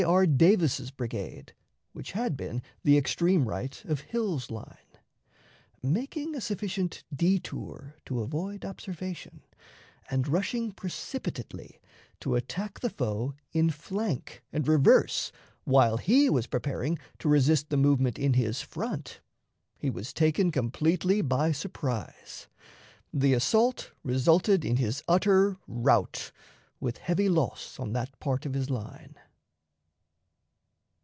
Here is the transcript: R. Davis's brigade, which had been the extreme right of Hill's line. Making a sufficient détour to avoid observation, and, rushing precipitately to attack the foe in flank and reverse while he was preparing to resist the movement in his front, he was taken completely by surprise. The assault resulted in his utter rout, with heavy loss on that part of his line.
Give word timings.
R. 0.07 0.25
Davis's 0.25 0.89
brigade, 0.89 1.53
which 1.93 2.13
had 2.13 2.35
been 2.35 2.63
the 2.83 2.97
extreme 2.97 3.47
right 3.47 3.85
of 3.85 4.01
Hill's 4.01 4.49
line. 4.49 4.97
Making 5.83 6.33
a 6.33 6.41
sufficient 6.41 7.03
détour 7.15 7.93
to 8.05 8.21
avoid 8.21 8.65
observation, 8.65 9.43
and, 10.09 10.27
rushing 10.27 10.71
precipitately 10.71 11.79
to 12.19 12.33
attack 12.33 12.79
the 12.79 12.89
foe 12.89 13.35
in 13.51 13.69
flank 13.69 14.41
and 14.51 14.67
reverse 14.67 15.31
while 15.65 15.97
he 15.97 16.31
was 16.31 16.47
preparing 16.47 16.97
to 17.19 17.29
resist 17.29 17.69
the 17.69 17.77
movement 17.77 18.17
in 18.17 18.33
his 18.33 18.59
front, 18.59 19.19
he 19.77 19.91
was 19.91 20.11
taken 20.13 20.49
completely 20.49 21.21
by 21.21 21.51
surprise. 21.51 22.47
The 23.13 23.35
assault 23.35 23.91
resulted 24.03 24.65
in 24.65 24.77
his 24.77 25.03
utter 25.07 25.57
rout, 25.67 26.31
with 26.79 26.97
heavy 26.97 27.29
loss 27.29 27.79
on 27.79 27.93
that 27.93 28.17
part 28.19 28.47
of 28.47 28.55
his 28.55 28.71
line. 28.71 29.13